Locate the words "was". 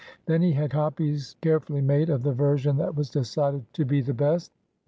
2.95-3.11